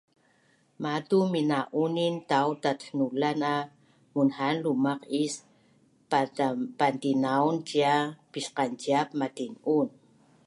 Matu 0.81 1.19
mina’unin 1.33 2.15
tau 2.29 2.49
tatnulan 2.63 3.41
a 3.55 3.57
munhan 4.13 4.55
lumaq 4.63 5.01
is 5.23 5.33
pantinaun 6.79 7.55
cia 7.67 7.95
pisqanciap 8.31 9.07
matin’un 9.19 9.87